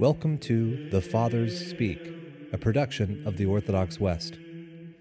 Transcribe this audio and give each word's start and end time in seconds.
Welcome 0.00 0.38
to 0.38 0.88
The 0.88 1.02
Fathers 1.02 1.68
Speak, 1.68 2.00
a 2.54 2.56
production 2.56 3.22
of 3.26 3.36
the 3.36 3.44
Orthodox 3.44 4.00
West. 4.00 4.38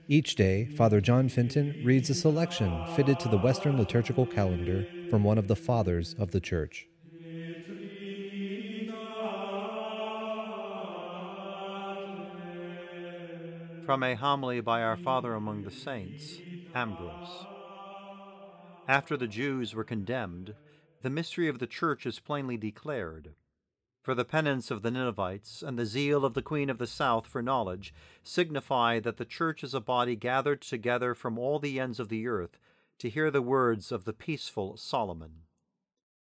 Each 0.10 0.36
day, 0.36 0.66
Father 0.75 1.00
John 1.00 1.29
Fenton 1.29 1.82
reads 1.86 2.10
a 2.10 2.14
selection 2.14 2.86
fitted 2.98 3.18
to 3.21 3.30
the 3.30 3.38
Western 3.38 3.77
liturgical 3.77 4.25
calendar 4.25 4.86
from 5.09 5.23
one 5.23 5.38
of 5.38 5.48
the 5.48 5.55
Fathers 5.55 6.16
of 6.20 6.32
the 6.32 6.41
Church. 6.41 6.86
From 13.86 14.04
a 14.04 14.16
homily 14.16 14.59
by 14.59 14.81
our 14.81 14.97
Father 14.97 15.34
among 15.34 15.63
the 15.63 15.71
Saints, 15.71 16.39
Ambrose. 16.75 17.45
After 18.86 19.16
the 19.16 19.27
Jews 19.27 19.73
were 19.73 19.86
condemned, 19.86 20.55
the 21.04 21.09
mystery 21.09 21.47
of 21.47 21.59
the 21.59 21.68
Church 21.68 22.05
is 22.05 22.20
plainly 22.20 22.57
declared. 22.57 23.29
For 24.09 24.15
the 24.15 24.25
penance 24.25 24.71
of 24.71 24.81
the 24.81 24.89
Ninevites 24.89 25.61
and 25.61 25.77
the 25.77 25.86
zeal 25.86 26.25
of 26.25 26.33
the 26.33 26.41
Queen 26.41 26.71
of 26.71 26.79
the 26.79 26.87
South 26.87 27.27
for 27.27 27.43
knowledge 27.43 27.93
signify 28.23 28.99
that 29.01 29.18
the 29.18 29.23
Church 29.23 29.63
is 29.63 29.75
a 29.75 29.79
body 29.79 30.15
gathered 30.15 30.61
together 30.61 31.13
from 31.13 31.37
all 31.37 31.59
the 31.59 31.79
ends 31.79 31.99
of 31.99 32.09
the 32.09 32.25
earth 32.25 32.58
to 32.97 33.08
hear 33.08 33.30
the 33.30 33.44
words 33.44 33.91
of 33.91 34.05
the 34.05 34.11
peaceful 34.13 34.77
Solomon. 34.77 35.44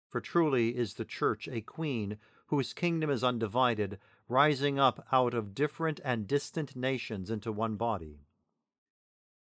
For 0.06 0.20
truly 0.20 0.76
is 0.76 0.92
the 0.92 1.06
Church 1.06 1.48
a 1.48 1.62
queen 1.62 2.18
whose 2.48 2.74
kingdom 2.74 3.08
is 3.08 3.24
undivided, 3.24 3.98
rising 4.28 4.78
up 4.78 5.06
out 5.10 5.32
of 5.32 5.54
different 5.54 5.98
and 6.04 6.28
distant 6.28 6.76
nations 6.76 7.30
into 7.30 7.50
one 7.50 7.76
body. 7.76 8.18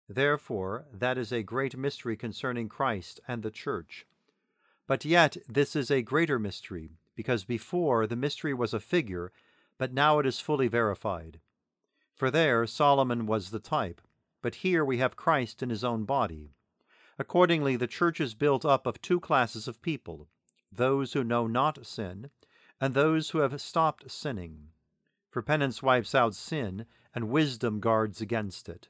Therefore, 0.08 0.84
that 0.92 1.18
is 1.18 1.32
a 1.32 1.42
great 1.42 1.76
mystery 1.76 2.16
concerning 2.16 2.68
Christ 2.68 3.18
and 3.26 3.42
the 3.42 3.50
Church. 3.50 4.06
But 4.86 5.04
yet, 5.04 5.36
this 5.48 5.74
is 5.74 5.90
a 5.90 6.00
greater 6.00 6.38
mystery 6.38 6.90
because 7.16 7.44
before 7.44 8.06
the 8.06 8.14
mystery 8.14 8.54
was 8.54 8.72
a 8.72 8.78
figure, 8.78 9.32
but 9.78 9.92
now 9.92 10.20
it 10.20 10.26
is 10.26 10.38
fully 10.38 10.68
verified. 10.68 11.40
For 12.14 12.30
there 12.30 12.66
Solomon 12.66 13.26
was 13.26 13.50
the 13.50 13.58
type, 13.58 14.00
but 14.42 14.56
here 14.56 14.84
we 14.84 14.98
have 14.98 15.16
Christ 15.16 15.62
in 15.62 15.70
his 15.70 15.82
own 15.82 16.04
body. 16.04 16.52
Accordingly, 17.18 17.76
the 17.76 17.86
church 17.86 18.20
is 18.20 18.34
built 18.34 18.64
up 18.64 18.86
of 18.86 19.00
two 19.02 19.18
classes 19.18 19.66
of 19.66 19.82
people 19.82 20.28
those 20.70 21.14
who 21.14 21.24
know 21.24 21.46
not 21.46 21.86
sin, 21.86 22.30
and 22.80 22.92
those 22.92 23.30
who 23.30 23.38
have 23.38 23.60
stopped 23.60 24.10
sinning. 24.10 24.68
For 25.30 25.40
penance 25.40 25.82
wipes 25.82 26.14
out 26.14 26.34
sin, 26.34 26.84
and 27.14 27.30
wisdom 27.30 27.80
guards 27.80 28.20
against 28.20 28.68
it. 28.68 28.88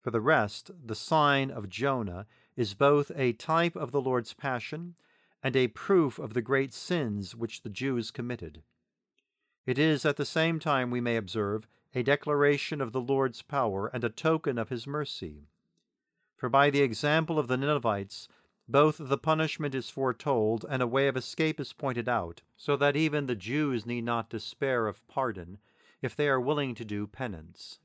For 0.00 0.10
the 0.10 0.20
rest, 0.20 0.70
the 0.82 0.94
sign 0.94 1.50
of 1.50 1.68
Jonah 1.68 2.26
is 2.56 2.74
both 2.74 3.12
a 3.14 3.34
type 3.34 3.76
of 3.76 3.90
the 3.90 4.00
Lord's 4.00 4.32
passion 4.32 4.94
and 5.42 5.56
a 5.56 5.68
proof 5.68 6.18
of 6.18 6.34
the 6.34 6.42
great 6.42 6.72
sins 6.72 7.34
which 7.34 7.62
the 7.62 7.70
Jews 7.70 8.10
committed. 8.10 8.62
It 9.66 9.78
is 9.78 10.04
at 10.04 10.16
the 10.16 10.24
same 10.24 10.58
time, 10.58 10.90
we 10.90 11.00
may 11.00 11.16
observe, 11.16 11.66
a 11.94 12.02
declaration 12.02 12.80
of 12.80 12.92
the 12.92 13.00
Lord's 13.00 13.42
power 13.42 13.88
and 13.88 14.02
a 14.02 14.08
token 14.08 14.58
of 14.58 14.70
his 14.70 14.86
mercy. 14.86 15.48
For 16.36 16.48
by 16.48 16.70
the 16.70 16.82
example 16.82 17.38
of 17.38 17.48
the 17.48 17.56
Ninevites, 17.56 18.28
both 18.68 18.96
the 18.98 19.18
punishment 19.18 19.74
is 19.74 19.90
foretold 19.90 20.64
and 20.68 20.82
a 20.82 20.86
way 20.86 21.06
of 21.06 21.16
escape 21.16 21.60
is 21.60 21.72
pointed 21.72 22.08
out, 22.08 22.42
so 22.56 22.76
that 22.76 22.96
even 22.96 23.26
the 23.26 23.34
Jews 23.34 23.84
need 23.84 24.04
not 24.04 24.30
despair 24.30 24.86
of 24.86 25.06
pardon 25.08 25.58
if 26.00 26.16
they 26.16 26.28
are 26.28 26.40
willing 26.40 26.74
to 26.76 26.84
do 26.84 27.06
penance. 27.06 27.78